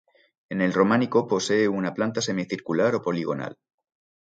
[0.49, 3.59] En el Románico posee una planta semicircular o poligonal.